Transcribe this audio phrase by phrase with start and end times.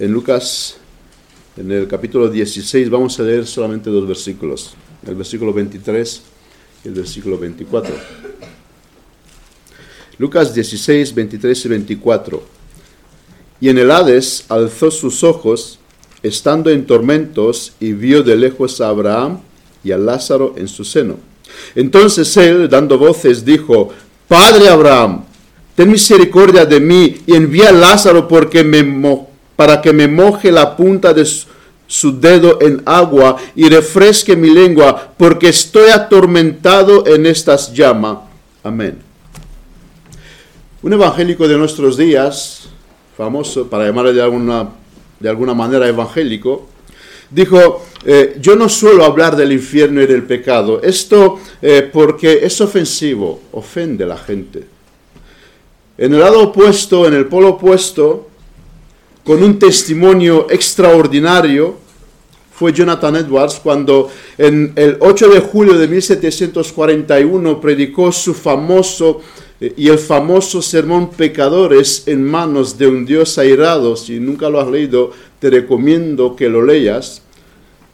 [0.00, 0.78] en Lucas,
[1.58, 4.72] en el capítulo 16, vamos a leer solamente dos versículos,
[5.06, 6.22] el versículo 23
[6.82, 7.94] y el versículo 24.
[10.16, 12.42] Lucas 16, 23 y 24.
[13.60, 15.78] Y en el Hades alzó sus ojos,
[16.22, 19.40] estando en tormentos, y vio de lejos a Abraham
[19.84, 21.16] y a Lázaro en su seno.
[21.74, 23.90] Entonces él, dando voces, dijo,
[24.26, 25.26] Padre Abraham,
[25.74, 28.82] ten misericordia de mí y envía a Lázaro porque me
[29.60, 31.26] para que me moje la punta de
[31.86, 38.20] su, dedo en agua y refresque mi lengua, porque estoy atormentado en estas llamas.
[38.62, 38.96] Amén.
[40.80, 42.70] Un evangélico de nuestros días,
[43.18, 44.66] famoso, para llamarle de alguna,
[45.18, 46.66] de alguna manera evangélico,
[47.30, 52.58] dijo, eh, yo no suelo hablar del infierno y del pecado, esto eh, porque es
[52.62, 54.64] ofensivo, ofende a la gente.
[55.98, 58.29] En el lado opuesto, en el polo opuesto,
[59.24, 61.76] con un testimonio extraordinario,
[62.52, 69.22] fue Jonathan Edwards cuando en el 8 de julio de 1741 predicó su famoso
[69.60, 73.96] eh, y el famoso sermón Pecadores en manos de un Dios airado.
[73.96, 77.22] Si nunca lo has leído, te recomiendo que lo leas.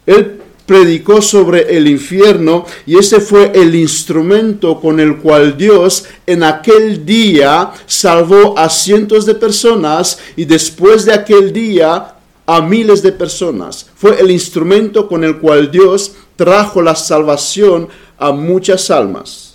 [0.04, 6.42] Él predicó sobre el infierno y ese fue el instrumento con el cual Dios en
[6.42, 13.12] aquel día salvó a cientos de personas y después de aquel día a miles de
[13.12, 13.86] personas.
[13.94, 19.45] Fue el instrumento con el cual Dios trajo la salvación a muchas almas.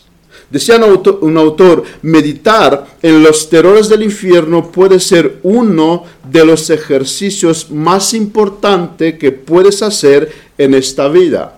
[0.52, 0.76] Decía
[1.22, 8.14] un autor, meditar en los terrores del infierno puede ser uno de los ejercicios más
[8.14, 11.58] importantes que puedes hacer en esta vida.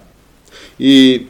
[0.78, 1.24] Y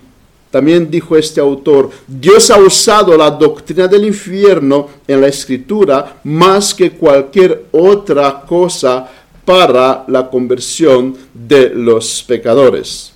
[0.52, 6.74] también dijo este autor, Dios ha usado la doctrina del infierno en la escritura más
[6.74, 9.10] que cualquier otra cosa
[9.46, 13.14] para la conversión de los pecadores.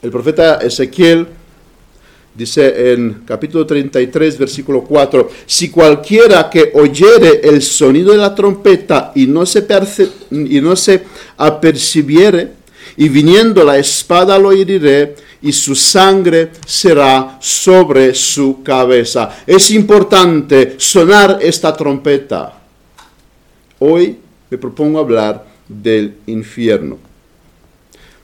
[0.00, 1.26] El profeta Ezequiel
[2.34, 9.12] dice en capítulo 33, versículo 4, si cualquiera que oyere el sonido de la trompeta
[9.14, 9.66] y no se,
[10.30, 11.02] y no se
[11.36, 12.62] apercibiere,
[12.96, 19.42] y viniendo la espada lo heriré y su sangre será sobre su cabeza.
[19.46, 22.60] Es importante sonar esta trompeta.
[23.78, 24.18] Hoy
[24.50, 26.98] me propongo hablar del infierno.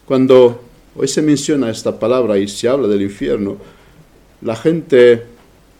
[0.05, 0.63] Cuando
[0.95, 3.57] hoy se menciona esta palabra y se habla del infierno,
[4.43, 5.25] la gente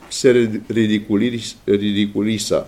[0.09, 0.33] se
[0.67, 2.65] ridiculiza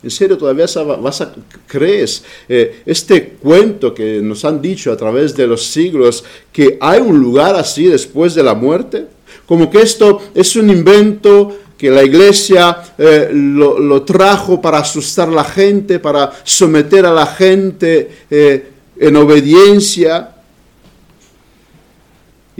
[0.00, 0.66] ¿En serio todavía
[1.00, 1.26] vas
[1.66, 7.00] crees eh, este cuento que nos han dicho a través de los siglos que hay
[7.00, 9.06] un lugar así después de la muerte?
[9.44, 15.32] Como que esto es un invento que la iglesia eh, lo, trajo para asustar a
[15.32, 18.66] la gente, para someter a la gente eh,
[18.98, 20.37] en obediencia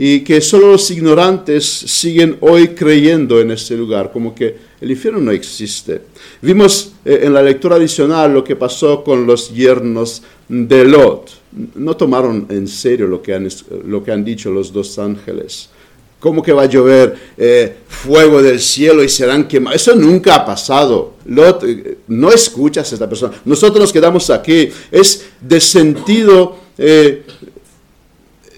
[0.01, 5.19] y que solo los ignorantes siguen hoy creyendo en este lugar, como que el infierno
[5.19, 6.03] no existe.
[6.41, 11.31] Vimos eh, en la lectura adicional lo que pasó con los yernos de Lot.
[11.75, 13.49] No tomaron en serio lo que han,
[13.87, 15.69] lo que han dicho los dos ángeles.
[16.21, 19.81] ¿Cómo que va a llover eh, fuego del cielo y serán quemados?
[19.81, 21.15] Eso nunca ha pasado.
[21.25, 23.33] Lot, eh, no escuchas a esta persona.
[23.43, 24.69] Nosotros nos quedamos aquí.
[24.91, 26.69] Es de sentido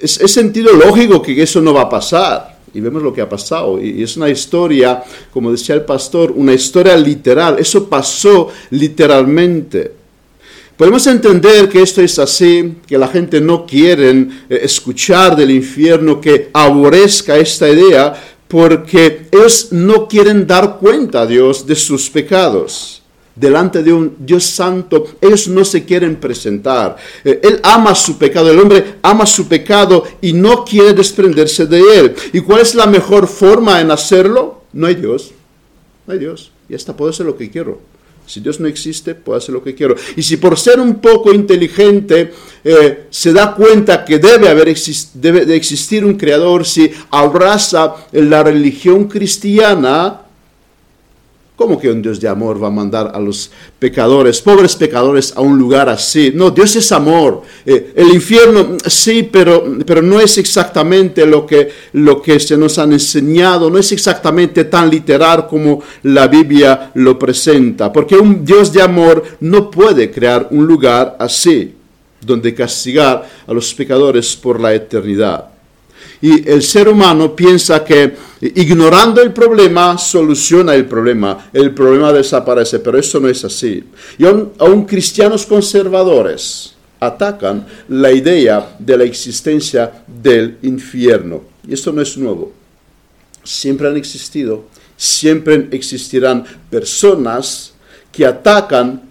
[0.01, 2.59] es, sentido lógico que eso no va a pasar.
[2.73, 3.81] Y vemos lo que ha pasado.
[3.81, 7.57] Y, es una historia, como decía el pastor, una historia literal.
[7.59, 9.93] Eso pasó literalmente.
[10.77, 14.27] Podemos entender que esto es así, que la gente no quiere eh,
[14.63, 18.13] escuchar del infierno, que aborrezca esta idea,
[18.47, 23.00] porque ellos no quieren dar cuenta a Dios de sus pecados
[23.35, 26.97] delante de un Dios santo, ellos no se quieren presentar.
[27.23, 31.81] Eh, él ama su pecado, el hombre ama su pecado y no quiere desprenderse de
[31.99, 32.15] él.
[32.33, 34.63] ¿Y cuál es la mejor forma en hacerlo?
[34.73, 35.31] No hay Dios,
[36.07, 36.51] no hay Dios.
[36.69, 37.79] Y hasta puedo hacer lo que quiero.
[38.25, 39.95] Si Dios no existe, puedo hacer lo que quiero.
[40.15, 42.31] Y si por ser un poco inteligente
[42.63, 44.73] eh, se da cuenta que debe, haber
[45.15, 50.21] debe de existir un creador, si abraza la religión cristiana,
[51.61, 55.41] ¿Cómo que un Dios de amor va a mandar a los pecadores, pobres pecadores, a
[55.41, 56.31] un lugar así?
[56.33, 57.43] No, Dios es amor.
[57.63, 62.79] Eh, el infierno sí, pero, pero no es exactamente lo que, lo que se nos
[62.79, 68.73] han enseñado, no es exactamente tan literal como la Biblia lo presenta, porque un Dios
[68.73, 71.75] de amor no puede crear un lugar así,
[72.25, 75.51] donde castigar a los pecadores por la eternidad.
[76.21, 82.79] Y el ser humano piensa que ignorando el problema soluciona el problema, el problema desaparece,
[82.79, 83.83] pero eso no es así.
[84.19, 91.41] Y aún, cristianos conservadores, atacan la idea de la existencia del infierno.
[91.67, 92.51] Y esto no es nuevo.
[93.43, 94.65] Siempre han existido,
[94.95, 97.73] siempre existirán personas
[98.11, 99.10] que atacan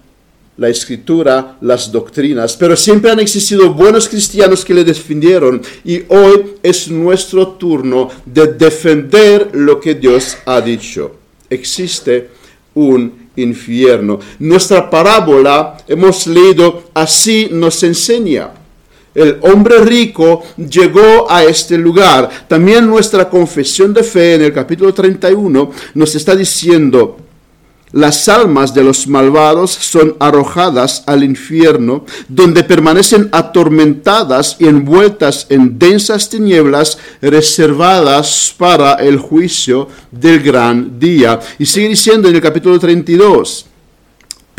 [0.61, 6.53] la escritura, las doctrinas, pero siempre han existido buenos cristianos que le defendieron y hoy
[6.63, 11.17] es nuestro turno de defender lo que Dios ha dicho.
[11.49, 12.29] Existe
[12.75, 14.21] un infierno.
[14.39, 18.51] Nuestra parábola, hemos leído, así nos enseña.
[19.15, 22.29] El hombre rico llegó a este lugar.
[22.47, 27.17] También nuestra confesión de fe en el capítulo 31 nos está diciendo,
[27.93, 35.79] las almas de los malvados son arrojadas al infierno, donde permanecen atormentadas y envueltas en
[35.79, 41.41] densas tinieblas reservadas para el juicio del gran día.
[41.59, 43.67] Y sigue diciendo en el capítulo 32,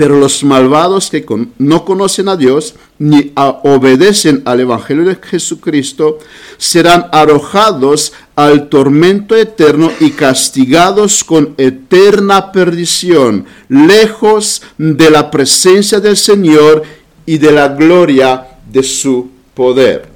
[0.01, 1.23] pero los malvados que
[1.59, 6.17] no conocen a Dios ni obedecen al Evangelio de Jesucristo
[6.57, 16.17] serán arrojados al tormento eterno y castigados con eterna perdición, lejos de la presencia del
[16.17, 16.81] Señor
[17.27, 20.07] y de la gloria de su poder.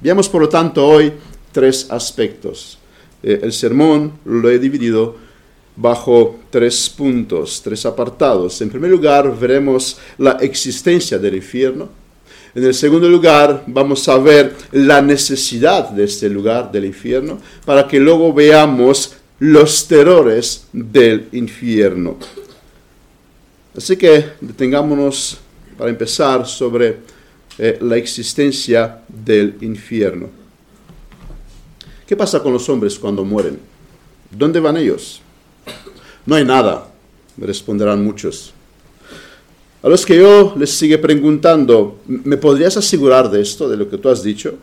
[0.00, 1.12] Veamos por lo tanto hoy
[1.52, 2.78] tres aspectos.
[3.22, 5.25] Eh, el sermón lo he dividido
[5.76, 8.60] bajo tres puntos, tres apartados.
[8.62, 11.88] En primer lugar, veremos la existencia del infierno.
[12.54, 17.86] En el segundo lugar, vamos a ver la necesidad de este lugar del infierno, para
[17.86, 22.16] que luego veamos los terrores del infierno.
[23.76, 25.36] Así que detengámonos
[25.76, 26.96] para empezar sobre
[27.58, 30.30] eh, la existencia del infierno.
[32.06, 33.58] ¿Qué pasa con los hombres cuando mueren?
[34.30, 35.20] ¿Dónde van ellos?
[36.26, 36.88] No hay nada,
[37.36, 38.52] me responderán muchos.
[39.82, 43.98] A los que yo les sigue preguntando, ¿me podrías asegurar de esto, de lo que
[43.98, 44.54] tú has dicho?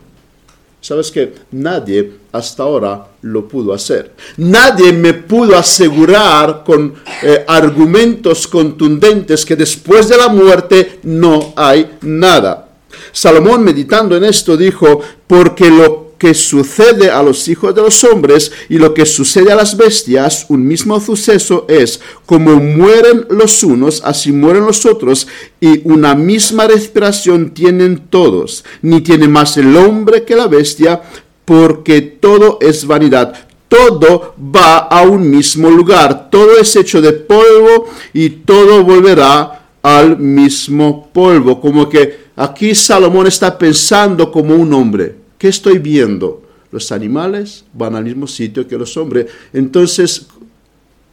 [0.82, 4.12] Sabes que nadie hasta ahora lo pudo hacer.
[4.36, 11.92] Nadie me pudo asegurar con eh, argumentos contundentes que después de la muerte no hay
[12.02, 12.68] nada.
[13.10, 18.50] Salomón meditando en esto dijo, porque lo que sucede a los hijos de los hombres
[18.70, 24.00] y lo que sucede a las bestias, un mismo suceso es, como mueren los unos,
[24.02, 25.28] así mueren los otros,
[25.60, 31.02] y una misma respiración tienen todos, ni tiene más el hombre que la bestia,
[31.44, 33.46] porque todo es vanidad.
[33.68, 37.84] Todo va a un mismo lugar, todo es hecho de polvo
[38.14, 41.60] y todo volverá al mismo polvo.
[41.60, 46.40] Como que aquí Salomón está pensando como un hombre ¿Qué estoy viendo?
[46.70, 49.26] Los animales van al mismo sitio que los hombres.
[49.52, 50.24] Entonces,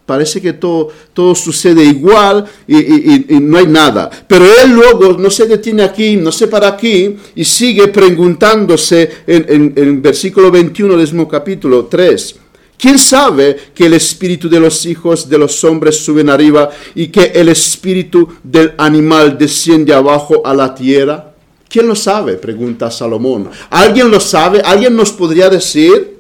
[0.06, 4.10] parece que todo, todo sucede igual y, no hay nada.
[4.30, 9.74] Pero él luego no se detiene aquí, no se para aquí y sigue preguntándose en,
[9.76, 12.36] en, versículo 21 del mismo capítulo 3.
[12.78, 17.34] ¿Quién sabe que el espíritu de los hijos de los hombres suben arriba y que
[17.36, 21.31] el espíritu del animal desciende abajo a la tierra?
[21.72, 22.34] ¿Quién lo sabe?
[22.34, 23.50] Pregunta Salomón.
[23.70, 24.60] ¿Alguien lo sabe?
[24.60, 26.18] ¿Alguien nos podría decir?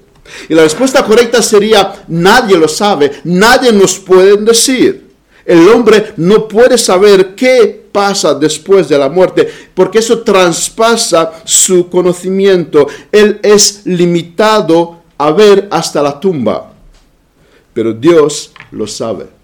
[0.47, 5.11] Y la respuesta correcta sería, nadie lo sabe, nadie nos puede decir.
[5.43, 11.89] El hombre no puede saber qué pasa después de la muerte, porque eso traspasa su
[11.89, 12.87] conocimiento.
[13.11, 16.71] Él es limitado a ver hasta la tumba,
[17.73, 19.40] pero Dios lo sabe.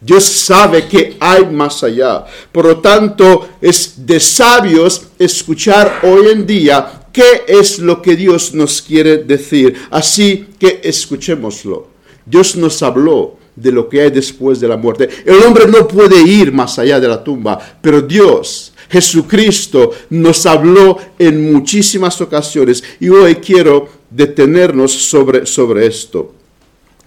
[0.00, 2.24] Dios sabe que hay más allá.
[2.50, 8.54] Por lo tanto, es de sabios escuchar hoy en día qué es lo que Dios
[8.54, 9.74] nos quiere decir.
[9.90, 11.88] Así que escuchémoslo.
[12.24, 15.08] Dios nos habló de lo que hay después de la muerte.
[15.24, 20.96] El hombre no puede ir más allá de la tumba, pero Dios, Jesucristo, nos habló
[21.18, 26.32] en muchísimas ocasiones y hoy quiero detenernos sobre, sobre esto.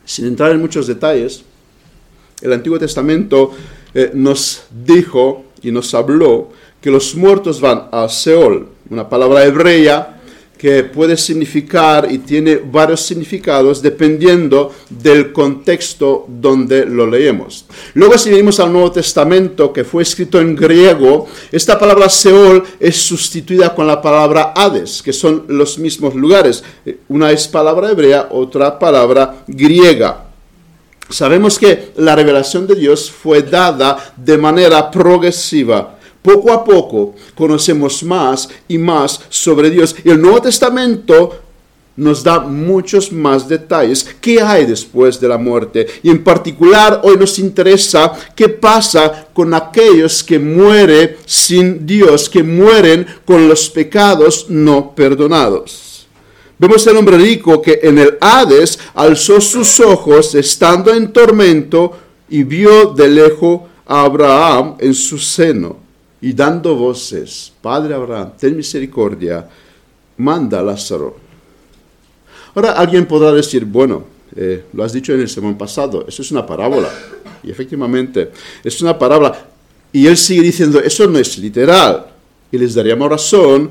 [0.05, 1.43] Sin entrar en muchos detalles,
[2.43, 3.51] el Antiguo Testamento
[3.93, 6.49] eh, nos dijo y nos habló
[6.81, 10.19] que los muertos van a Seol, una palabra hebrea
[10.57, 17.65] que puede significar y tiene varios significados dependiendo del contexto donde lo leemos.
[17.93, 22.95] Luego si venimos al Nuevo Testamento que fue escrito en griego, esta palabra Seol es
[22.95, 26.63] sustituida con la palabra Hades, que son los mismos lugares.
[27.09, 30.22] Una es palabra hebrea, otra palabra griega.
[31.09, 35.97] Sabemos que la revelación de Dios fue dada de manera progresiva.
[36.21, 39.95] Poco a poco conocemos más y más sobre Dios.
[40.03, 41.43] Y el Nuevo Testamento
[41.95, 44.15] nos da muchos más detalles.
[44.19, 45.85] ¿Qué hay después de la muerte?
[46.01, 52.41] Y en particular hoy nos interesa qué pasa con aquellos que mueren sin Dios, que
[52.41, 55.92] mueren con los pecados no perdonados.
[56.63, 61.91] Vemos el hombre rico que en el Hades alzó sus ojos estando en tormento
[62.29, 65.75] y vio de lejos a Abraham en su seno
[66.21, 69.45] y dando voces, Padre Abraham, ten misericordia,
[70.15, 71.17] manda a Lázaro
[72.55, 76.31] Ahora alguien podrá decir, bueno, eh, lo has dicho en el sermón pasado, eso es
[76.31, 76.89] una parábola.
[77.43, 78.31] Y efectivamente,
[78.63, 79.47] es una parábola.
[79.91, 82.05] Y él sigue diciendo, eso no es literal.
[82.53, 83.69] Y les daríamos razón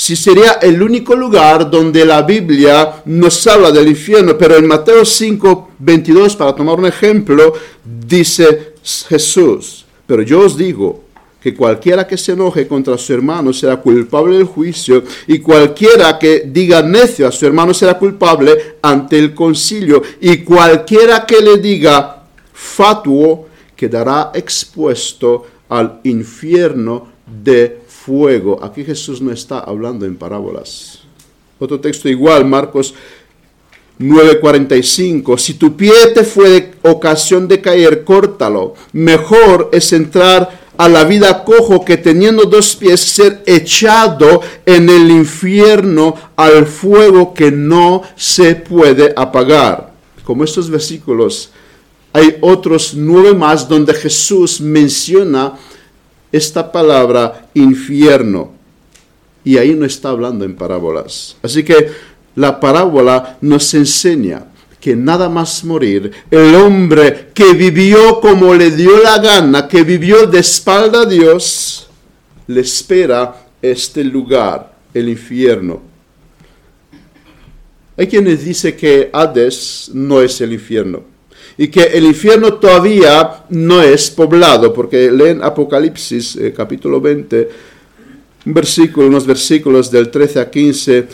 [0.00, 4.38] si sería el único lugar donde la Biblia nos habla del infierno.
[4.38, 7.52] Pero en Mateo 5, 22, para tomar un ejemplo,
[7.84, 8.72] dice
[9.10, 11.04] Jesús, pero yo os digo,
[11.38, 16.44] que cualquiera que se enoje contra su hermano será culpable del juicio, y cualquiera que
[16.46, 22.24] diga necio a su hermano será culpable ante el concilio, y cualquiera que le diga
[22.54, 28.62] fatuo quedará expuesto al infierno de fuego.
[28.62, 31.00] Aquí Jesús no está hablando en parábolas.
[31.58, 32.94] Otro texto igual, Marcos
[33.98, 38.74] 9:45, si tu pie te fue de ocasión de caer, córtalo.
[38.92, 45.10] Mejor es entrar a la vida cojo que teniendo dos pies ser echado en el
[45.10, 49.92] infierno al fuego que no se puede apagar.
[50.24, 51.50] Como estos versículos,
[52.14, 55.58] hay otros nueve más donde Jesús menciona
[56.32, 58.52] esta palabra infierno.
[59.44, 61.36] Y ahí no está hablando en parábolas.
[61.42, 61.88] Así que
[62.36, 64.46] la parábola nos enseña
[64.80, 70.26] que nada más morir, el hombre que vivió como le dio la gana, que vivió
[70.26, 71.88] de espalda a Dios,
[72.46, 75.82] le espera este lugar, el infierno.
[77.96, 81.10] Hay quienes dicen que Hades no es el infierno
[81.60, 87.50] y que el infierno todavía no es poblado, porque leen Apocalipsis eh, capítulo 20,
[88.46, 91.06] un versículo, unos versículos del 13 a 15,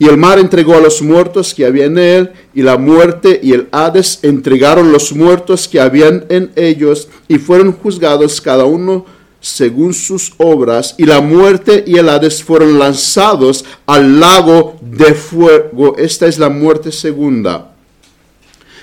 [0.00, 3.52] y el mar entregó a los muertos que había en él, y la muerte y
[3.52, 9.06] el Hades entregaron los muertos que habían en ellos, y fueron juzgados cada uno
[9.38, 15.94] según sus obras, y la muerte y el Hades fueron lanzados al lago de fuego.
[15.96, 17.67] Esta es la muerte segunda.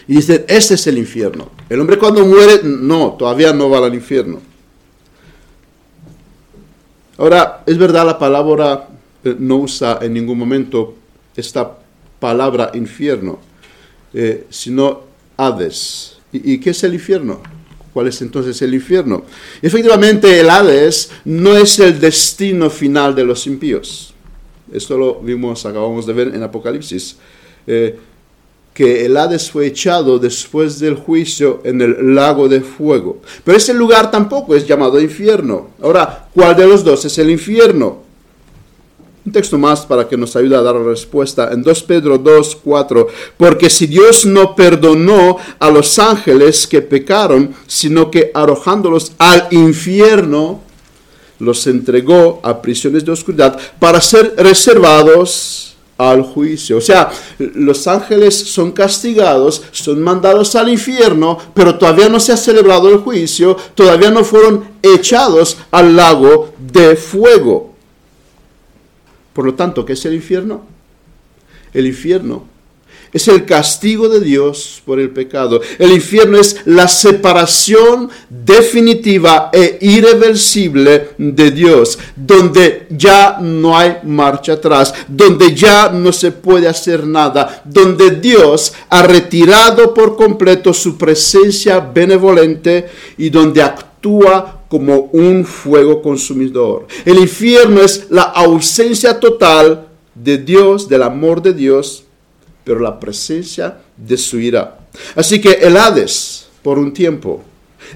[0.07, 1.49] Y dicen, este es el infierno.
[1.69, 4.39] El hombre cuando muere, no, todavía no va al infierno.
[7.17, 8.89] Ahora, es verdad, la palabra
[9.23, 10.95] eh, no usa en ningún momento
[11.35, 11.77] esta
[12.19, 13.39] palabra infierno,
[14.13, 15.01] eh, sino
[15.37, 16.17] Hades.
[16.31, 17.41] ¿Y, qué es el infierno?
[17.93, 19.23] ¿Cuál es entonces el infierno?
[19.61, 24.13] Efectivamente, el Hades no es el destino final de los impíos.
[24.71, 27.15] Esto lo vimos, acabamos de ver en Apocalipsis.
[27.65, 27.97] Eh,
[28.75, 33.21] que el Hades fue echado después del juicio en el lago de fuego.
[33.45, 35.69] Pero ese lugar tampoco es llamado infierno.
[35.81, 38.03] Ahora, ¿cuál de los dos es el infierno?
[39.25, 41.51] Un texto más para que nos ayude a dar respuesta.
[41.53, 43.07] En 2 Pedro 2, 4.
[43.37, 50.59] Porque si Dios no perdonó a los ángeles que pecaron, sino que arrojándolos al infierno,
[51.39, 56.77] los entregó a prisiones de oscuridad para ser reservados al juicio.
[56.77, 62.37] O sea, los ángeles son castigados, son mandados al infierno, pero todavía no se ha
[62.37, 67.73] celebrado el juicio, todavía no fueron echados al lago de fuego.
[69.33, 70.63] Por lo tanto, ¿qué es el infierno?
[71.73, 72.54] El infierno
[73.15, 75.61] es el castigo de Dios por el pecado.
[75.79, 84.53] El infierno es la separación definitiva e irreversible de Dios, donde ya no hay marcha
[84.53, 90.97] atrás, donde ya no se puede hacer nada, donde Dios ha retirado por completo su
[90.97, 96.85] presencia benevolente y donde actúa como un fuego consumidor.
[97.05, 102.05] El infierno es la ausencia total de Dios, del amor de Dios,
[102.65, 104.79] pero la presencia de su ira.
[105.15, 107.41] Así que el Hades, por un tiempo,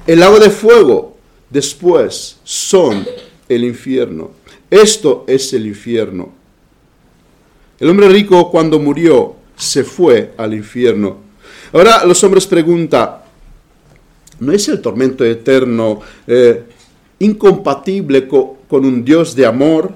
[0.07, 1.17] el lago de fuego,
[1.49, 3.05] después, son
[3.49, 4.31] el infierno.
[4.69, 6.31] Esto es el infierno.
[7.79, 11.17] El hombre rico cuando murió se fue al infierno.
[11.73, 13.19] Ahora los hombres preguntan,
[14.39, 16.63] ¿No es el tormento eterno eh,
[17.19, 19.91] incompatible con, un Dios de amor,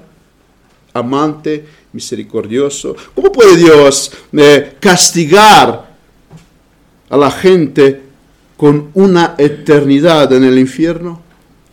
[0.92, 1.64] amante,
[1.94, 2.94] misericordioso?
[3.14, 5.94] ¿Cómo puede Dios eh, castigar
[7.08, 8.02] a la gente
[8.56, 11.22] con una eternidad en el infierno?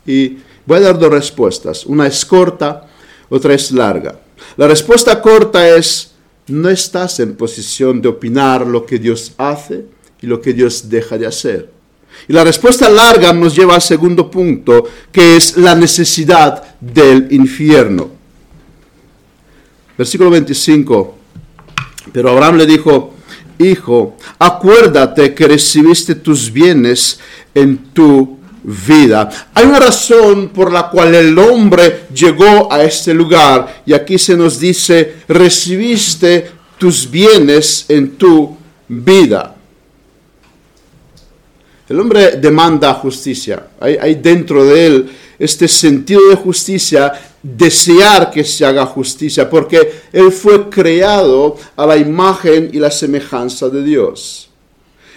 [0.06, 1.86] Y voy a dar dos respuestas.
[1.86, 2.88] Una es corta,
[3.30, 4.20] otra es larga.
[4.56, 6.12] La respuesta corta es,
[6.48, 9.86] no estás en posición de opinar lo que Dios hace
[10.22, 11.70] y lo que Dios deja de hacer.
[12.28, 18.21] Y la respuesta larga nos lleva al segundo punto, que es la necesidad del infierno.
[20.02, 21.16] Versículo 25.
[22.12, 23.14] Pero Abraham le dijo,
[23.60, 27.20] Hijo, acuérdate que recibiste tus bienes
[27.54, 29.30] en tu vida.
[29.54, 34.36] Hay una razón por la cual el hombre llegó a este lugar y aquí se
[34.36, 39.56] nos dice, recibiste tus bienes en tu vida.
[41.88, 43.68] El hombre demanda justicia.
[43.80, 50.32] Hay, dentro de él este sentido de justicia, desear que se haga justicia, porque él
[50.32, 54.52] fue creado a la imagen y la semejanza de Dios.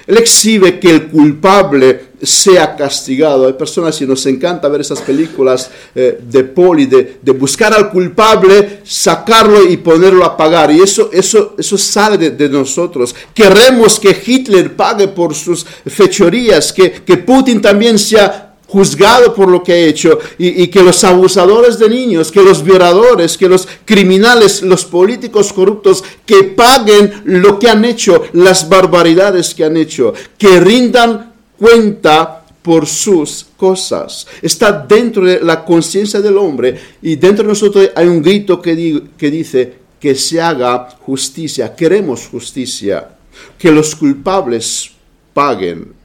[0.07, 3.47] Él exhibe que el culpable sea castigado.
[3.47, 8.81] Hay personas y nos encanta ver esas películas eh, de poli, de, buscar al culpable,
[8.85, 10.71] sacarlo y ponerlo a pagar.
[10.71, 13.15] Y eso, eso, eso sale de, nosotros.
[13.33, 19.63] Queremos que Hitler pague por sus fechorías, que, que Putin también sea juzgado por lo
[19.63, 24.63] que ha hecho y, que los abusadores de niños, que los violadores, que los criminales,
[24.63, 30.61] los políticos corruptos, que paguen lo que han hecho, las barbaridades que han hecho, que
[30.61, 34.27] rindan cuenta por sus cosas.
[34.41, 39.03] Está dentro de la conciencia del hombre y dentro de nosotros hay un grito que,
[39.17, 41.75] que dice que se haga justicia.
[41.77, 43.17] Queremos justicia,
[43.59, 44.91] que los culpables
[45.33, 46.04] paguen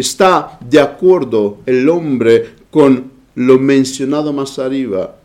[0.00, 5.16] está de acuerdo el hombre con lo mencionado más arriba,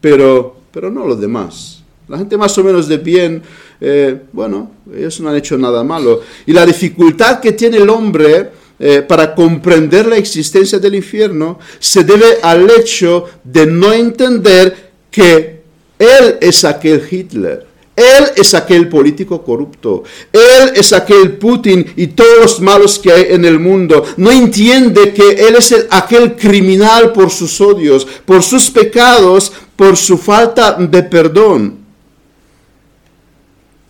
[0.00, 1.82] pero, pero no lo demás.
[2.08, 3.42] La gente más o menos de bien,
[3.80, 6.22] eh, bueno, ellos no han hecho nada malo.
[6.46, 12.04] Y la dificultad que tiene el hombre eh, para comprender la existencia del infierno se
[12.04, 15.62] debe al hecho de no entender que
[15.98, 17.67] él es aquel Hitler
[17.98, 20.04] él es aquel político corrupto.
[20.32, 24.04] Él es aquel Putin y todos los malos que hay en el mundo.
[24.16, 30.16] No entiende que Él es aquel criminal por sus odios, por sus pecados, por su
[30.16, 31.78] falta de perdón.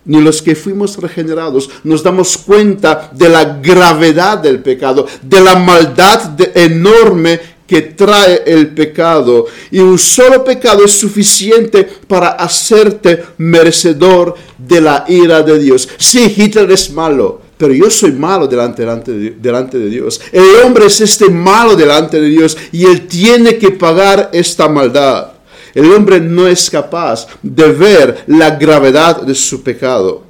[0.06, 5.56] Ni los que fuimos regenerados nos damos cuenta de la gravedad del pecado, de la
[5.56, 9.46] maldad enorme que trae el pecado.
[9.70, 15.86] Y un solo pecado es suficiente para hacerte merecedor de la ira de Dios.
[15.98, 20.18] Sí, Hitler es malo, pero yo soy malo delante, delante, de, delante de Dios.
[20.32, 25.32] El hombre es este malo delante de Dios y él tiene que pagar esta maldad.
[25.74, 30.24] El hombre no es capaz de ver la gravedad de su pecado.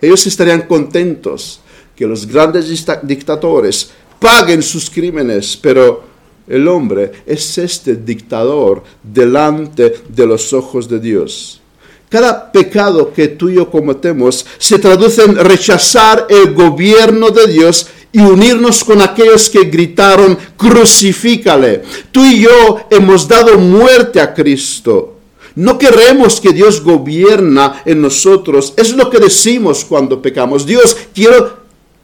[0.00, 1.60] Ellos estarían contentos
[1.96, 2.66] que los grandes
[3.02, 6.11] dictadores paguen sus crímenes, pero
[6.52, 11.62] el hombre es este dictador delante de los ojos de Dios.
[12.10, 17.86] Cada pecado que tú y yo cometemos se traduce en rechazar el gobierno de Dios
[18.12, 21.84] y unirnos con aquellos que gritaron, crucifícale.
[22.10, 25.20] Tú y yo hemos dado muerte a Cristo.
[25.54, 28.74] No queremos que Dios gobierna en nosotros.
[28.76, 30.66] Es lo que decimos cuando pecamos.
[30.66, 31.60] Dios, quiero,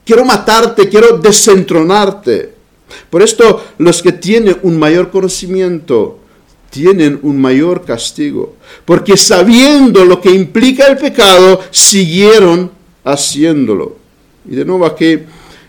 [0.07, 2.58] quiero matarte, quiero desentronarte.
[3.11, 6.19] Por esto los que tienen un mayor conocimiento
[6.71, 12.71] tienen un mayor castigo, porque sabiendo lo que implica el pecado, siguieron
[13.05, 13.97] haciéndolo.
[14.51, 15.19] Y de nuevo aquí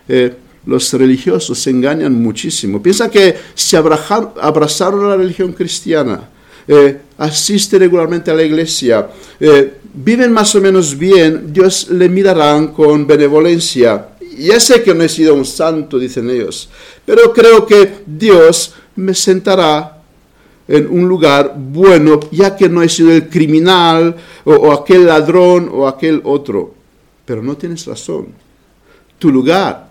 [0.08, 0.34] eh,
[0.66, 2.82] los religiosos se engañan muchísimo.
[2.82, 6.28] Piensan que se abrazaron la religión cristiana,
[6.68, 12.68] eh, asisten regularmente a la iglesia, eh, viven más o menos bien, Dios le mirarán
[12.68, 14.09] con benevolencia
[14.46, 16.68] ya sé que no he sido un santo, dicen ellos,
[17.04, 20.00] pero creo que Dios me sentará
[20.70, 25.88] en un lugar bueno, ya que no he sido el criminal o, aquel ladrón o
[25.88, 26.74] aquel otro.
[27.24, 28.28] Pero no tienes razón.
[29.18, 29.90] Tu lugar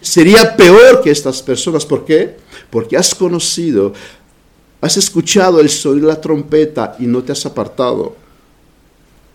[0.00, 1.84] sería peor que estas personas.
[1.84, 2.38] ¿Por qué?
[2.70, 3.92] Porque has conocido,
[4.80, 8.16] has escuchado el sonido de la trompeta y no te has apartado.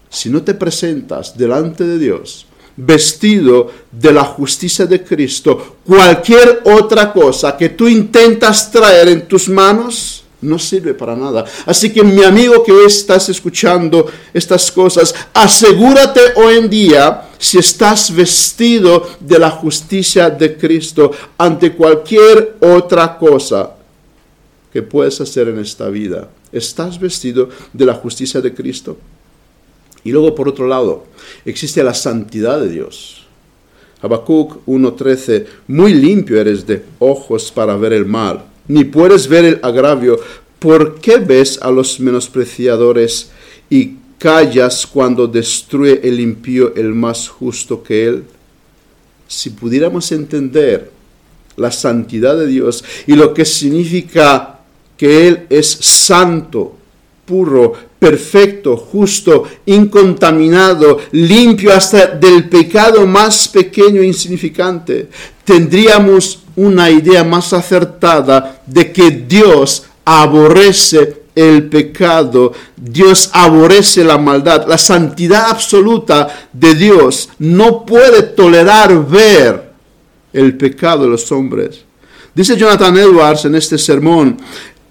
[0.09, 2.47] Si no te presentas delante de Dios,
[2.77, 9.49] vestido de la justicia de Cristo, cualquier otra cosa que tú intentas traer en tus
[9.49, 11.45] manos, no sirve para nada.
[11.65, 18.13] Así que mi amigo que estás escuchando estas cosas, asegúrate hoy en día si estás
[18.13, 23.75] vestido de la justicia de Cristo ante cualquier otra cosa
[24.71, 26.29] que puedes hacer en esta vida.
[26.51, 28.97] ¿Estás vestido de la justicia de Cristo?
[30.03, 31.05] Y luego, por otro lado,
[31.45, 33.25] existe la santidad de Dios.
[34.01, 39.59] Habacuc 1.13, muy limpio eres de ojos para ver el mal, ni puedes ver el
[39.61, 40.19] agravio.
[40.57, 43.31] ¿Por qué ves a los menospreciadores
[43.69, 48.23] y callas cuando destruye el impío el más justo que él.
[49.27, 50.91] Si pudiéramos entender
[51.57, 54.59] la santidad de Dios y lo que significa
[54.95, 56.77] que Él es santo,
[57.31, 65.07] puro, perfecto, justo, incontaminado, limpio hasta del pecado más pequeño e insignificante,
[65.45, 74.67] tendríamos una idea más acertada de que Dios aborrece el pecado, Dios aborrece la maldad,
[74.67, 79.71] la santidad absoluta de Dios no puede tolerar ver
[80.33, 81.85] el pecado de los hombres.
[82.35, 84.37] Dice Jonathan Edwards en este sermón,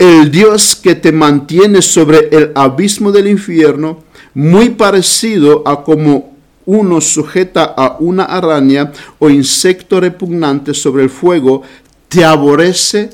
[0.01, 7.03] el Dios que te mantiene sobre el abismo del infierno, muy parecido a como uno
[7.03, 11.63] sujeta a una araña o insecto repugnante sobre el fuego,
[12.09, 13.11] te aborrece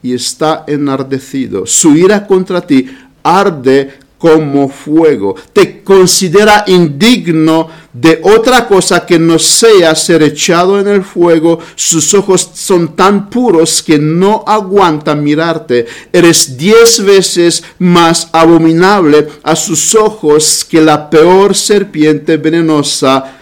[0.00, 1.66] y está enardecido.
[1.66, 2.86] Su ira contra ti
[3.24, 5.34] arde como fuego.
[5.52, 11.58] Te considera indigno de otra cosa que no sea ser echado en el fuego.
[11.74, 15.86] Sus ojos son tan puros que no aguantan mirarte.
[16.12, 23.38] Eres diez veces más abominable a sus ojos que la peor serpiente venenosa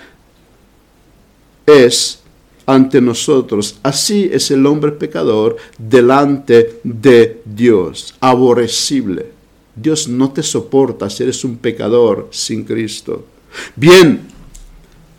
[1.67, 2.21] es
[2.65, 3.77] ante nosotros.
[3.83, 9.40] Así es el hombre pecador delante de Dios, aborrecible.
[9.81, 13.25] Dios no te soporta si eres un pecador sin Cristo.
[13.75, 14.21] Bien,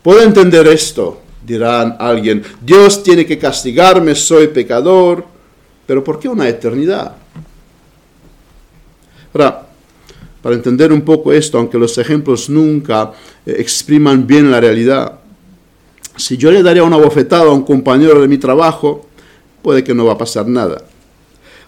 [0.02, 2.42] puedo entender esto, dirán alguien.
[2.60, 5.24] Dios tiene que castigarme, soy pecador,
[5.86, 7.16] pero ¿por qué una eternidad?
[9.34, 9.66] Ahora,
[10.40, 13.12] para entender un poco esto, aunque los ejemplos nunca
[13.46, 15.18] eh, expriman bien la realidad,
[16.16, 19.06] si yo le daría una bofetada a un compañero de mi trabajo,
[19.62, 20.84] puede que no va a pasar nada.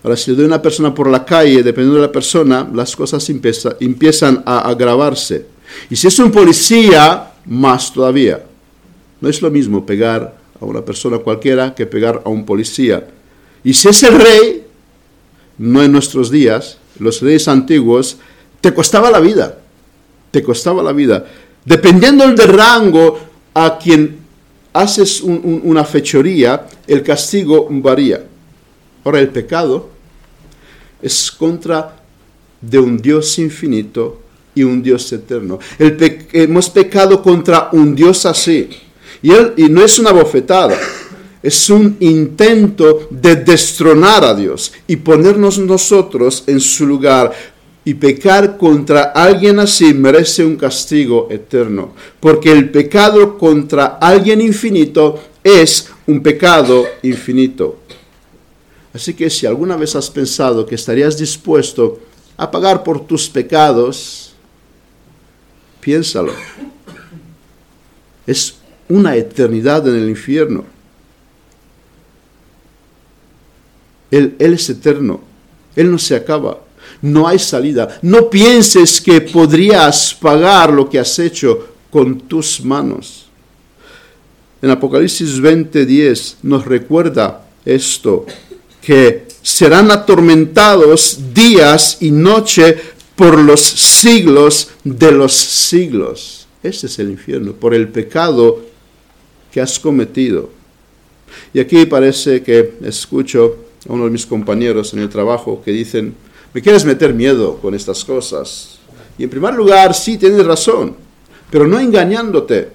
[0.05, 2.95] Ahora, si le doy a una persona por la calle, dependiendo de la persona, las
[2.95, 5.47] cosas empiezan a agravarse.
[5.89, 8.45] Y si es un policía, más todavía.
[9.23, 13.09] No es lo mismo pegar a una persona cualquiera que pegar a un policía.
[13.65, 14.67] Y si es el rey,
[15.57, 18.19] no en nuestros días, los reyes antiguos,
[18.61, 19.59] te costaba la vida.
[20.31, 21.25] Te costaba la vida.
[21.65, 23.19] Dependiendo del rango
[23.55, 24.19] a quien
[24.75, 28.23] haces una fechoría, el castigo varía.
[29.03, 29.94] Ahora, el pecado
[31.05, 31.97] es contra
[32.59, 34.23] de un Dios infinito
[34.55, 35.59] y un Dios eterno.
[35.79, 38.71] hemos pecado contra un Dios así.
[39.23, 40.79] Y, y no es una bofetada,
[41.43, 47.33] es un intento de destronar a Dios y ponernos nosotros en su lugar.
[47.87, 55.21] Y pecar contra alguien así merece un castigo eterno, porque el pecado contra alguien infinito
[55.43, 57.81] es un pecado infinito.
[58.95, 61.99] Así que si alguna vez has pensado que estarías dispuesto
[62.37, 64.33] a pagar por tus pecados,
[65.81, 66.33] piénsalo.
[68.25, 68.55] Es
[68.89, 70.65] una eternidad en el infierno.
[74.13, 75.21] Él, es eterno.
[75.75, 76.61] Él no se acaba.
[77.03, 77.99] No hay salida.
[78.01, 83.27] No pienses que podrías pagar lo que has hecho con tus manos.
[84.63, 88.25] En Apocalipsis 20:10 nos recuerda esto
[88.85, 92.77] que serán atormentados días y noche
[93.17, 96.47] por los siglos de los siglos.
[96.63, 98.61] Ese es el infierno, por el pecado
[99.53, 100.51] que has cometido.
[101.53, 103.57] Y aquí parece que escucho
[103.89, 106.15] a uno de mis compañeros en el trabajo que dicen,
[106.53, 108.79] me quieres meter miedo con estas cosas.
[109.19, 110.97] Y en primer lugar, sí, tienes razón,
[111.51, 112.71] pero no engañándote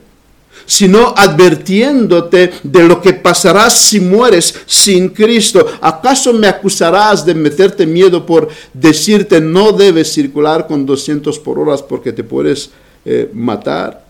[0.70, 5.66] sino advirtiéndote de lo que pasará si mueres sin Cristo.
[5.82, 11.76] ¿Acaso me acusarás de meterte miedo por decirte no debes circular con 200 por hora
[11.78, 12.70] porque te puedes
[13.04, 14.06] eh, matar?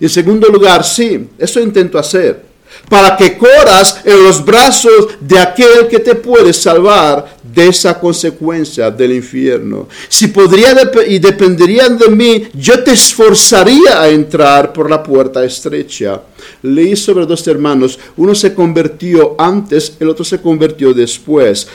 [0.00, 2.51] Y en segundo lugar, sí, eso intento hacer
[2.88, 8.90] para que corras en los brazos de aquel que te puede salvar de esa consecuencia
[8.90, 9.88] del infierno.
[10.08, 10.74] Si podría
[11.06, 16.22] y dependerían de mí, yo te esforzaría a entrar por la puerta estrecha.
[16.62, 21.66] Leí sobre dos hermanos, uno se convirtió antes, el otro se convirtió después.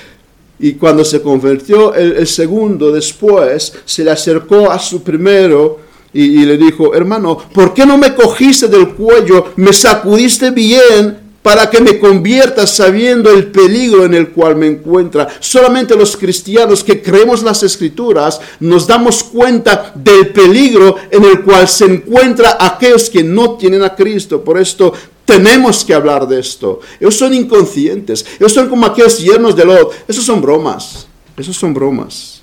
[0.59, 5.86] Y cuando se convirtió el, segundo después, se le acercó a su primero
[6.23, 11.69] y, le dijo, hermano, ¿por qué no me cogiste del cuello, me sacudiste bien para
[11.69, 15.29] que me convierta sabiendo el peligro en el cual me encuentra.
[15.39, 21.65] Solamente los cristianos que creemos las escrituras nos damos cuenta del peligro en el cual
[21.69, 24.43] se encuentra aquellos que no tienen a Cristo.
[24.43, 24.91] Por esto
[25.23, 26.81] tenemos que hablar de esto.
[26.99, 28.25] Ellos son inconscientes.
[28.39, 29.93] Ellos son como aquellos yernos de Lot.
[30.05, 31.07] Esos son bromas.
[31.37, 32.41] Esos son bromas.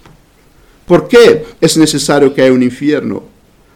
[0.87, 3.34] ¿Por qué es necesario que haya un infierno?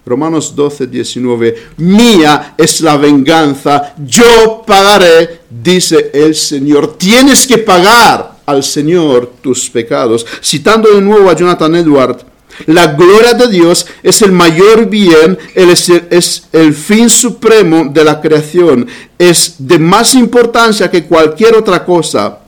[0.08, 6.96] Romanos 12, 19, mía es la venganza, yo pagaré, dice el Señor.
[6.96, 10.26] Tienes que pagar al Señor tus pecados.
[10.42, 12.24] Citando de nuevo a Jonathan Edward,
[12.66, 18.20] la gloria de Dios es el mayor bien, es, es el fin supremo de la
[18.20, 22.38] creación, es de más importancia que cualquier otra cosa.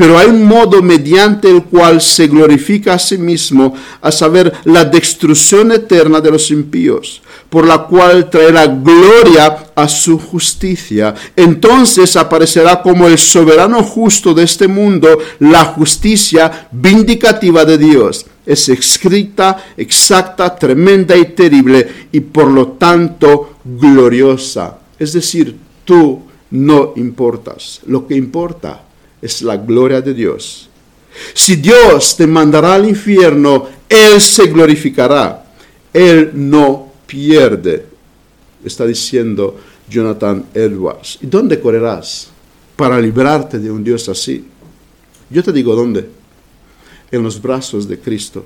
[0.00, 4.82] Pero hay un modo mediante el cual se glorifica a sí mismo, a saber, la
[4.82, 11.14] destrucción eterna de los impíos, por la cual traerá gloria a su justicia.
[11.36, 18.70] Entonces aparecerá como el soberano justo de este mundo la justicia vindicativa de Dios es
[18.70, 24.78] escrita, exacta, tremenda y terrible y por lo tanto gloriosa.
[24.98, 27.80] Es decir, tú no importas.
[27.84, 28.84] Lo que importa
[29.20, 30.68] es la gloria de Dios.
[31.34, 35.44] Si Dios te mandará al infierno, Él se glorificará.
[35.92, 37.86] Él no pierde.
[38.64, 41.18] Está diciendo Jonathan Edwards.
[41.20, 42.28] ¿Y dónde correrás
[42.76, 44.46] para librarte de un Dios así?
[45.28, 46.08] Yo te digo dónde
[47.10, 48.44] en los brazos de Cristo.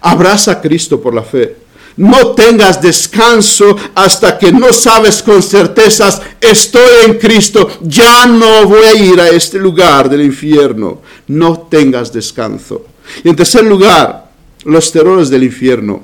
[0.00, 1.56] Abraza a Cristo por la fe.
[1.96, 8.84] No tengas descanso hasta que no sabes con certezas, estoy en Cristo, ya no voy
[8.84, 11.02] a ir a este lugar del infierno.
[11.26, 12.84] No tengas descanso.
[13.24, 14.30] Y en tercer lugar,
[14.64, 16.02] los terrores del infierno.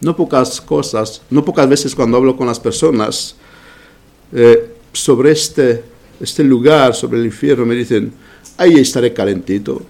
[0.00, 3.36] No pocas cosas, no pocas veces cuando hablo con las personas
[4.32, 5.84] eh, sobre este,
[6.20, 8.12] este lugar, sobre el infierno, me dicen,
[8.56, 9.82] ahí estaré calentito,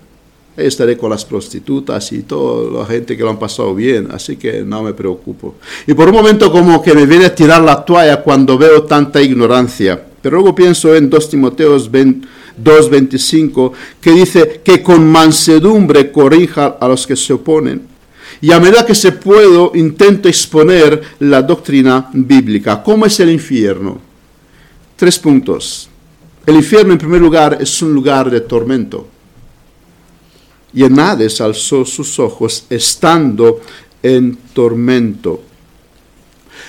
[0.56, 4.62] estaré con las prostitutas y toda la gente que lo han pasado bien, así que
[4.62, 5.54] no me preocupo.
[5.86, 9.22] Y por un momento como que me viene a tirar la toalla cuando veo tanta
[9.22, 10.02] ignorancia.
[10.20, 17.06] Pero luego pienso en 2 Timoteos 2.25 que dice que con mansedumbre corrija a los
[17.06, 17.90] que se oponen.
[18.40, 22.82] Y a medida que se puedo, intento exponer la doctrina bíblica.
[22.82, 24.00] ¿Cómo es el infierno?
[24.96, 25.88] Tres puntos.
[26.44, 29.06] El infierno, en primer lugar, es un lugar de tormento
[30.74, 33.60] y en alzó sus ojos estando
[34.02, 35.42] en tormento.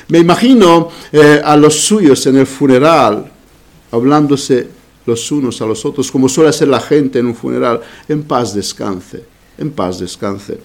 [0.10, 3.32] Me imagino eh, a los suyos en el funeral,
[3.92, 4.68] hablándose
[5.06, 8.54] los unos a los otros, como suele hacer la gente en un funeral, en paz
[8.54, 9.24] descanse,
[9.58, 10.58] en paz descanse.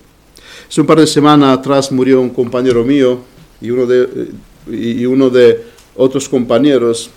[0.68, 3.20] Hace un par de semanas atrás murió un compañero mío
[3.60, 5.64] y uno de, eh, y uno de
[5.96, 7.10] otros compañeros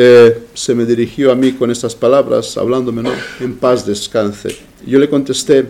[0.00, 3.02] eh, se me dirigió a mí con estas palabras, hablándome.
[3.40, 4.56] En paz descanse.
[4.86, 5.66] Yo le contesté,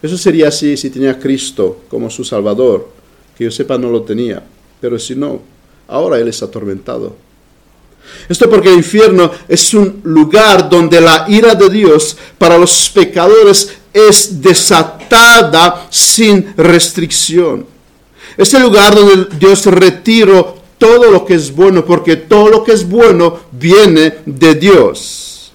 [0.00, 2.88] eso sería así si tenía Cristo como su Salvador,
[3.36, 4.40] que yo sepa no lo tenía,
[4.80, 5.42] pero si no,
[5.88, 7.16] ahora Él es atormentado.
[8.28, 13.78] Esto porque el infierno es un lugar donde la ira de Dios para los pecadores
[13.92, 17.66] es desatada sin restricción.
[18.36, 22.72] Es el lugar donde Dios retiro todo lo que es bueno, porque todo lo que
[22.72, 25.52] es bueno viene de Dios.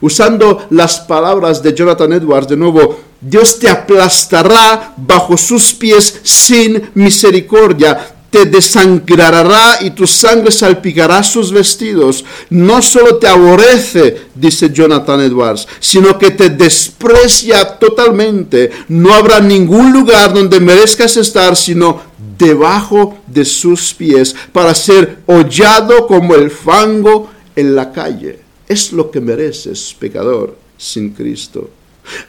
[0.00, 6.90] Usando las palabras de Jonathan Edwards, de nuevo, Dios te aplastará bajo sus pies sin
[6.94, 12.22] misericordia, te desangrará y tu sangre salpicará sus vestidos.
[12.50, 18.70] No solo te aborrece, dice Jonathan Edwards, sino que te desprecia totalmente.
[18.88, 22.02] No habrá ningún lugar donde merezcas estar, sino
[22.36, 28.40] debajo de sus pies para ser hollado como el fango en la calle.
[28.68, 31.70] Es lo que mereces, pecador, sin Cristo.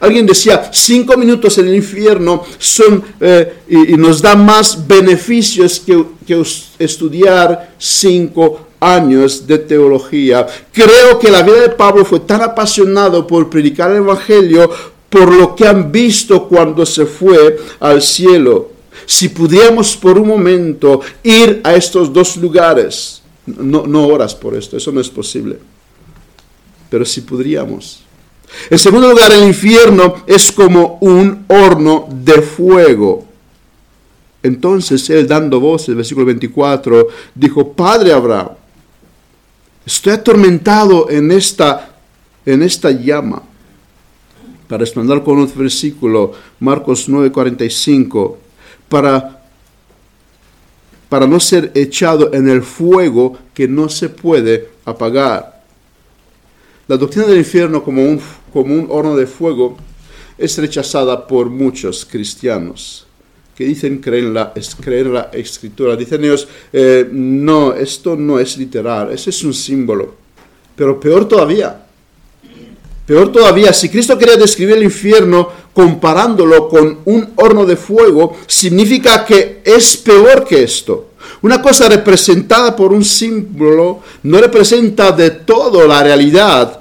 [0.00, 6.04] Alguien decía, cinco minutos en el infierno son eh, y, nos da más beneficios que,
[6.26, 6.42] que
[6.78, 10.46] estudiar cinco años de teología.
[10.72, 14.70] Creo que la vida de Pablo fue tan apasionado por predicar el Evangelio
[15.08, 21.00] por lo que han visto cuando se fue al cielo si pudiéramos por un momento
[21.22, 25.58] ir a estos dos lugares, no, no horas por esto, eso no es posible,
[26.90, 28.02] pero si podríamos.
[28.70, 33.26] En segundo lugar, el infierno es como un horno de fuego.
[34.42, 38.50] Entonces él dando voces, versículo 24, dijo, Padre Abraham,
[39.84, 41.96] estoy atormentado en esta,
[42.46, 43.42] en esta llama.
[44.68, 48.36] Para responder con un versículo, Marcos 9:45,
[48.88, 49.42] para,
[51.08, 55.62] para no ser echado en el fuego que no se puede apagar.
[56.86, 58.20] La doctrina del infierno como un,
[58.52, 59.76] como un horno de fuego
[60.36, 63.08] es rechazada por muchos cristianos
[63.58, 65.96] que dicen creer en la, creer la escritura.
[65.96, 70.14] Dicen ellos, eh, no, esto no es literal, ese es un símbolo.
[70.76, 71.84] Pero peor todavía,
[73.04, 79.24] peor todavía, si Cristo quería describir el infierno comparándolo con un horno de fuego, significa
[79.24, 81.08] que es peor que esto.
[81.42, 86.77] Una cosa representada por un símbolo no representa de todo la realidad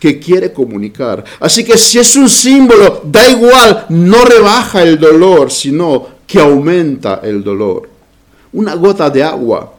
[0.00, 1.22] que quiere comunicar.
[1.38, 7.20] Así que si es un símbolo, da igual, no rebaja el dolor, sino que aumenta
[7.22, 7.88] el dolor.
[8.54, 9.74] Una gota de agua,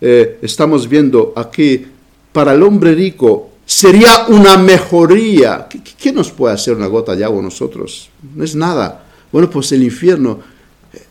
[0.00, 1.86] eh, estamos viendo aquí,
[2.32, 5.68] para el hombre rico sería una mejoría.
[5.68, 8.08] ¿Qué, nos puede hacer una gota de agua a nosotros?
[8.34, 9.04] No es nada.
[9.30, 10.40] Bueno, pues el infierno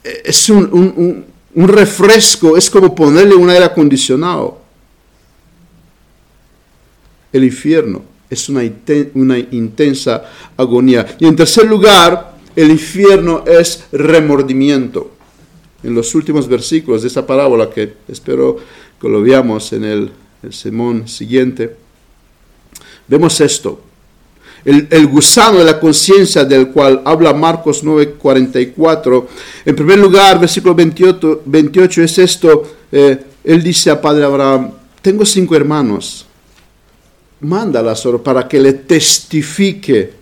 [0.03, 4.59] eh, es un, un refresco, es como ponerle un aire acondicionado.
[7.31, 8.63] El infierno es una,
[9.13, 10.23] una intensa
[10.55, 11.17] agonía.
[11.19, 15.11] Y en tercer lugar, el infierno es remordimiento.
[15.83, 18.57] En los últimos versículos de esta parábola, que espero
[18.99, 21.75] que lo veamos en el, el sermón siguiente,
[23.07, 23.81] vemos esto.
[24.63, 29.27] El, gusano de la conciencia del cual habla Marcos 9:44.
[29.65, 32.63] En primer lugar, versículo 28, 28 es esto.
[32.91, 36.27] Eh, él dice a Padre Abraham, tengo cinco hermanos
[37.41, 40.13] mándala solo para que le testifique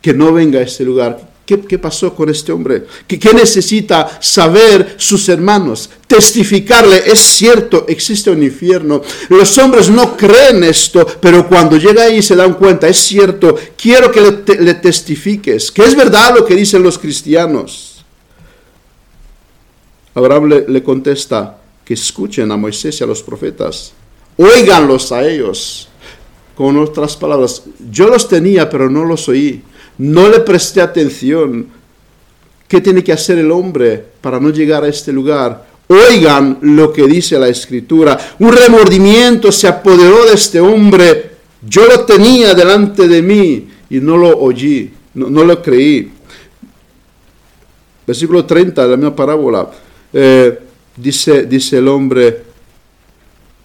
[0.00, 1.36] que no venga a este lugar.
[1.46, 2.86] ¿Qué, pasó con este hombre?
[3.06, 5.88] ¿Qué, ¿Qué, necesita saber sus hermanos?
[6.08, 9.00] Testificarle, es cierto, existe un infierno.
[9.28, 14.10] Los hombres no creen esto, pero cuando llega ahí se dan cuenta, es cierto, quiero
[14.10, 18.04] que le, le testifiques, que es verdad lo que dicen los cristianos.
[20.14, 23.92] Abraham le, le contesta que escuchen a Moisés y a los profetas,
[24.36, 25.88] óiganlos a ellos
[26.56, 29.62] con otras palabras, yo los tenía, pero no los oí.
[29.98, 31.66] No le presté atención.
[32.66, 35.66] ¿Qué tiene que hacer el hombre para no llegar a este lugar?
[35.86, 38.18] Oigan lo que dice la escritura.
[38.38, 41.30] Un remordimiento se apoderó de este hombre.
[41.60, 46.10] Yo lo tenía delante de mí y no lo oí, no, lo creí.
[48.06, 49.70] Versículo 30 de la misma parábola.
[50.12, 50.58] Eh,
[50.96, 52.45] dice, dice el hombre,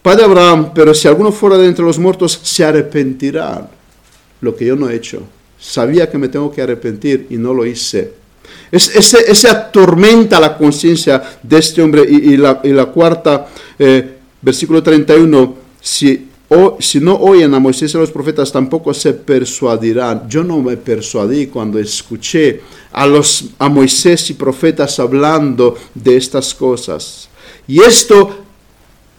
[0.01, 3.69] Padre Abraham, pero si alguno fuera de entre los muertos, se arrepentirá
[4.41, 5.21] lo que yo no he hecho.
[5.59, 8.13] Sabía que me tengo que arrepentir y no lo hice.
[8.71, 12.03] ese, ese, atormenta la conciencia de este hombre.
[12.09, 16.29] Y, la, cuarta, eh, versículo 31, si,
[16.79, 20.27] si no oyen a Moisés y a los profetas, tampoco se persuadirán.
[20.27, 22.61] Yo no me persuadí cuando escuché
[22.91, 27.29] a, los, a Moisés y profetas hablando de estas cosas.
[27.67, 28.40] Y esto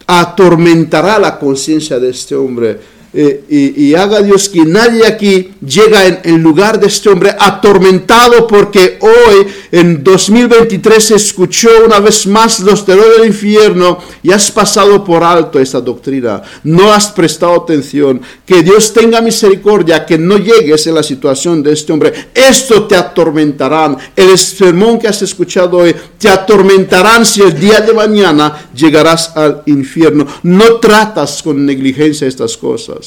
[0.07, 2.79] atormentará la conciencia de este hombre
[3.15, 8.97] eh, y, haga Dios que nadie aquí llega en, lugar de este hombre atormentado porque
[9.01, 15.23] hoy en 2023 escuchó una vez más los terrores del infierno y has pasado por
[15.23, 20.95] alto esta doctrina, no has prestado atención, que Dios tenga misericordia, que no llegues en
[20.95, 26.29] la situación de este hombre, esto te atormentarán, el sermón que has escuchado hoy te
[26.29, 33.02] atormentarán si el día de mañana llegarás al infierno, no tratas con negligencia estas cosas.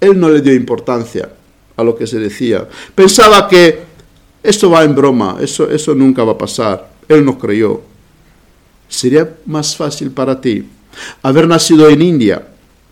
[0.00, 1.30] Él no le dio importancia
[1.76, 2.68] a lo que se decía.
[2.94, 3.80] Pensaba que
[4.42, 6.90] esto va en broma, eso, eso nunca va a pasar.
[7.08, 7.80] Él no creyó.
[8.88, 10.66] Sería más fácil para ti
[11.22, 12.46] haber nacido en India,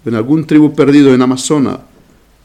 [0.04, 1.78] en algún tribu perdido en Amazonas,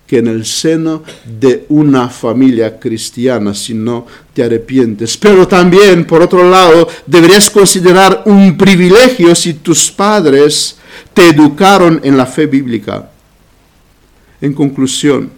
[0.08, 5.18] que en el seno de una familia cristiana si no te arrepientes.
[5.18, 10.78] Pero también, por otro lado, deberías considerar un privilegio si tus padres
[11.14, 13.10] te educaron en la fe bíblica.
[14.42, 15.32] En conclusión,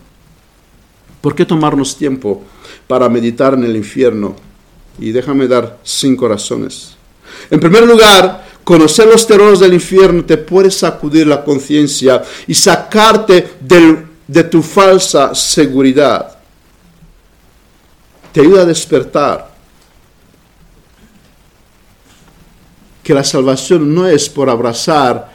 [1.22, 2.44] ¿por qué tomarnos tiempo
[2.88, 4.36] para meditar en el infierno?
[5.00, 6.96] Y déjame dar cinco razones.
[7.52, 13.56] En primer lugar, conocer los terrores del infierno te puede sacudir la conciencia y sacarte
[14.28, 16.38] de tu falsa seguridad.
[18.32, 19.58] Te ayuda a despertar
[23.04, 25.32] que la salvación no es por abrazar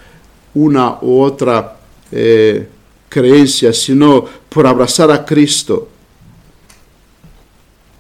[0.53, 1.79] una u otra
[2.11, 2.69] eh,
[3.13, 5.89] creencia, sino por abrazar a Cristo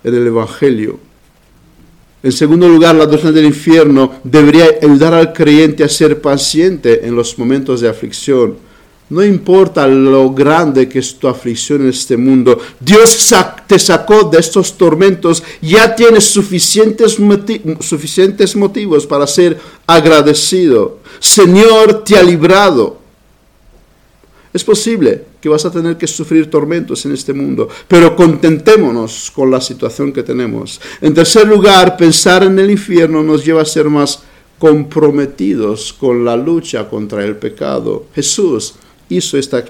[0.03, 0.99] en el Evangelio.
[2.23, 7.15] En segundo lugar, la doctrina del infierno debería ayudar al creyente a ser paciente en
[7.15, 8.57] los momentos de aflicción.
[9.11, 13.35] No importa lo grande que es tu aflicción en este mundo, Dios
[13.67, 17.19] te sacó de estos tormentos, ya tienes suficientes,
[17.81, 21.01] suficientes motivos para ser agradecido.
[21.19, 23.02] Señor te ha librado.
[24.53, 29.51] Es posible que vas a tener que sufrir tormentos en este mundo, pero contentémonos con
[29.51, 30.81] la situación que tenemos.
[31.01, 34.23] En tercer lugar, pensar en el infierno nos lleva a ser más
[34.59, 38.07] comprometidos con la lucha contra el pecado.
[38.15, 38.75] Jesús
[39.09, 39.65] hizo esta,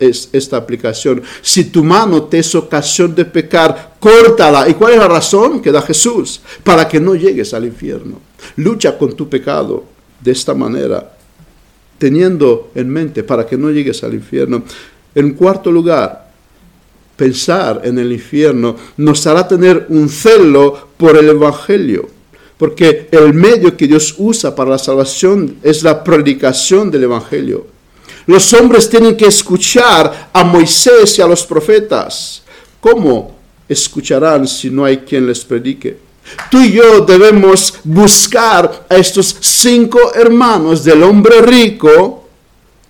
[0.00, 1.22] esta aplicación.
[1.42, 4.68] Si tu mano te es ocasión de pecar, córtala.
[4.68, 6.40] ¿Y cuál es la razón que da Jesús?
[6.62, 8.20] Para que no llegues al infierno.
[8.56, 9.84] Lucha con tu pecado
[10.20, 11.17] de esta manera,
[11.98, 14.62] teniendo en mente para que no llegues al infierno.
[15.14, 16.30] En cuarto lugar,
[17.16, 22.08] pensar en el infierno nos hará tener un celo por el Evangelio,
[22.56, 27.66] porque el medio que Dios usa para la salvación es la predicación del Evangelio.
[28.26, 32.42] Los hombres tienen que escuchar a Moisés y a los profetas.
[32.80, 33.36] ¿Cómo
[33.68, 36.07] escucharán si no hay quien les predique?
[36.50, 42.28] Tú y yo debemos buscar a estos cinco hermanos del hombre rico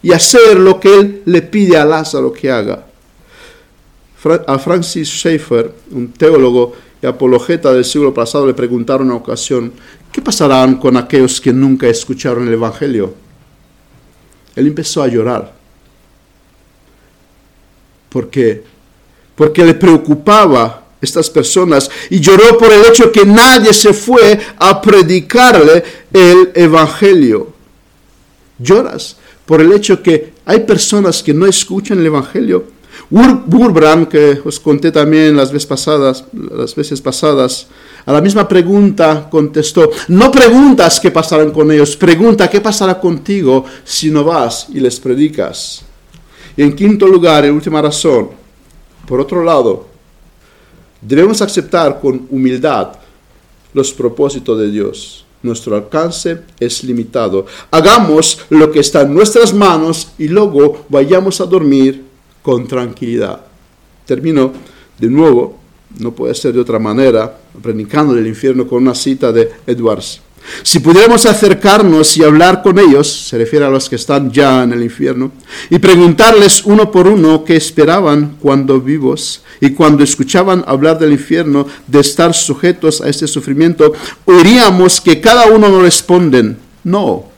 [0.03, 2.87] y hacer lo que él le pide a Lázaro que haga.
[4.47, 9.73] A Francis Schaeffer, un teólogo y apologeta del siglo pasado, le preguntaron una ocasión,
[10.11, 13.15] ¿qué pasarán con aquellos que nunca escucharon el Evangelio?
[14.57, 15.53] Él empezó a llorar.
[18.09, 18.65] porque
[19.37, 24.81] Porque le preocupaba estas personas y lloró por el hecho que nadie se fue a
[24.81, 27.53] predicarle el Evangelio.
[28.59, 32.79] Lloras por el hecho que hay personas que no escuchan el Evangelio.
[33.11, 37.67] Burbrand, que os conté también las veces pasadas, las veces pasadas,
[38.05, 43.65] a la misma pregunta contestó, no preguntas qué pasarán con ellos, pregunta qué pasará contigo
[43.85, 45.83] si no vas y les predicas.
[46.57, 48.31] Y en quinto lugar, en última razón,
[49.07, 49.87] por otro lado,
[51.01, 52.93] Debemos aceptar con humildad
[53.73, 55.25] los propósitos de Dios.
[55.43, 57.47] Nuestro alcance es limitado.
[57.71, 62.05] Hagamos lo que está en nuestras manos y luego vayamos a dormir
[62.43, 63.41] con tranquilidad.
[64.05, 64.53] Termino
[64.99, 65.59] de nuevo,
[66.01, 70.21] no puede ser de otra manera, predicando del infierno con una cita de Edwards.
[70.63, 74.73] Si pudiéramos acercarnos y hablar con ellos, se refiere a los que están ya en
[74.73, 75.33] el infierno,
[75.71, 81.67] y preguntarles uno por uno qué esperaban cuando vivos y cuando escuchaban hablar del infierno,
[81.87, 83.93] de estar sujetos a este sufrimiento,
[84.25, 87.29] oiríamos que cada uno nos responden, no,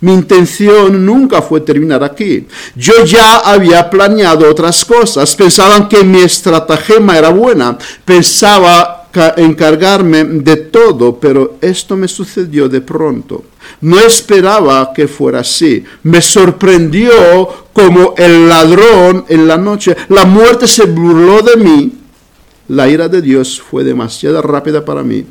[0.00, 2.46] mi intención nunca fue terminar aquí.
[2.76, 5.34] Yo ya había planeado otras cosas.
[5.34, 7.76] Pensaban que mi estratagema era buena.
[8.04, 8.97] Pensaba
[9.36, 13.44] encargarme de todo, pero esto me sucedió de pronto.
[13.80, 15.84] No esperaba que fuera así.
[16.02, 17.10] Me sorprendió
[17.72, 19.96] como el ladrón en la noche.
[20.08, 21.92] La muerte se burló de mí.
[22.68, 25.24] La ira de Dios fue demasiado rápida para mí.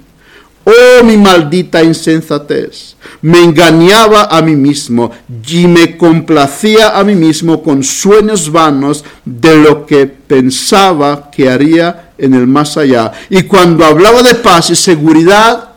[0.70, 2.98] Oh, mi maldita insensatez.
[3.22, 5.12] Me engañaba a mí mismo
[5.48, 12.12] y me complacía a mí mismo con sueños vanos de lo que pensaba que haría
[12.18, 13.14] en el más allá.
[13.30, 15.70] Y cuando hablaba de paz y seguridad,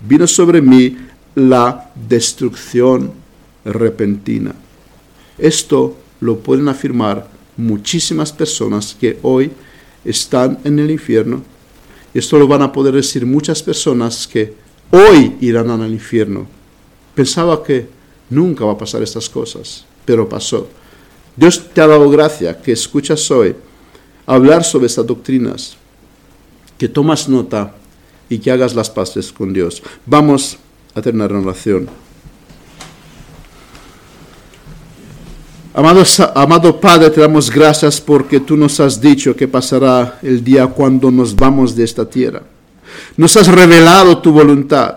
[0.00, 0.96] vino sobre mí
[1.36, 3.12] la destrucción
[3.64, 4.56] repentina.
[5.38, 9.52] Esto lo pueden afirmar muchísimas personas que hoy
[10.04, 11.44] están en el infierno
[12.18, 14.54] esto lo van a poder decir muchas personas que
[14.90, 16.46] hoy irán al infierno.
[17.14, 17.88] Pensaba que
[18.28, 20.68] nunca va a pasar estas cosas, pero pasó.
[21.36, 23.54] Dios te ha dado gracia que escuchas hoy
[24.26, 25.76] hablar sobre estas doctrinas,
[26.78, 27.74] que tomas nota
[28.28, 29.82] y que hagas las paces con Dios.
[30.06, 30.58] Vamos
[30.94, 31.88] a tener una oración.
[35.72, 41.10] Amado Padre, te damos gracias porque tú nos has dicho que pasará el día cuando
[41.10, 42.42] nos vamos de esta tierra.
[43.16, 44.96] Nos has revelado tu voluntad.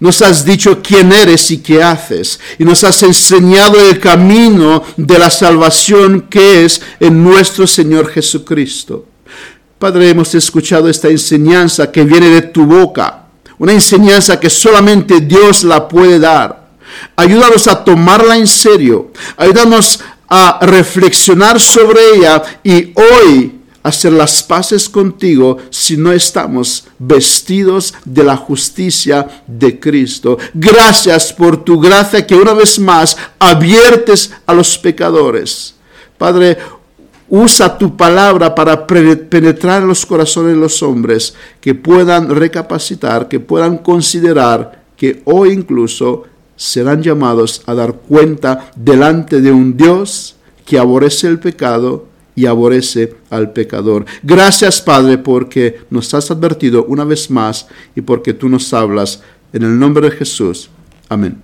[0.00, 2.40] Nos has dicho quién eres y qué haces.
[2.58, 9.06] Y nos has enseñado el camino de la salvación que es en nuestro Señor Jesucristo.
[9.78, 13.24] Padre, hemos escuchado esta enseñanza que viene de tu boca.
[13.58, 16.64] Una enseñanza que solamente Dios la puede dar.
[17.16, 19.12] Ayúdanos a tomarla en serio.
[19.36, 27.94] Ayúdanos a reflexionar sobre ella y hoy hacer las paces contigo si no estamos vestidos
[28.04, 30.38] de la justicia de Cristo.
[30.54, 35.74] Gracias por tu gracia que una vez más adviertes a los pecadores.
[36.16, 36.56] Padre,
[37.28, 43.40] usa tu palabra para penetrar en los corazones de los hombres, que puedan recapacitar, que
[43.40, 46.24] puedan considerar que hoy incluso
[46.56, 53.14] serán llamados a dar cuenta delante de un Dios que aborrece el pecado y aborrece
[53.30, 54.04] al pecador.
[54.22, 59.62] Gracias Padre porque nos has advertido una vez más y porque tú nos hablas en
[59.62, 60.68] el nombre de Jesús.
[61.08, 61.32] Amén.